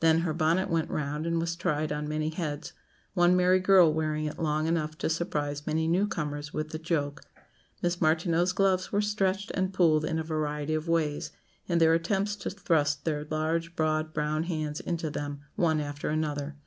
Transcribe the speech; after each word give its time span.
Then 0.00 0.18
her 0.18 0.34
bonnet 0.34 0.68
went 0.68 0.90
round, 0.90 1.24
and 1.24 1.40
was 1.40 1.56
tried 1.56 1.92
on 1.92 2.06
many 2.06 2.28
heads; 2.28 2.74
one 3.14 3.34
merry 3.34 3.58
girl 3.58 3.90
wearing 3.90 4.26
it 4.26 4.38
long 4.38 4.66
enough 4.66 4.98
to 4.98 5.08
surprise 5.08 5.66
many 5.66 5.88
new 5.88 6.06
comers 6.06 6.52
with 6.52 6.72
the 6.72 6.78
joke. 6.78 7.22
Miss 7.80 7.98
Martineau's 7.98 8.52
gloves 8.52 8.92
were 8.92 9.00
stretched 9.00 9.50
and 9.54 9.72
pulled 9.72 10.04
in 10.04 10.18
a 10.18 10.22
variety 10.24 10.74
of 10.74 10.88
ways, 10.88 11.32
in 11.68 11.78
their 11.78 11.94
attempts 11.94 12.36
to 12.36 12.50
thrust 12.50 13.06
their 13.06 13.24
large, 13.24 13.74
broad 13.74 14.12
brown 14.12 14.42
hands 14.42 14.78
into 14.78 15.08
them, 15.08 15.40
one 15.56 15.80
after 15.80 16.10
another. 16.10 16.58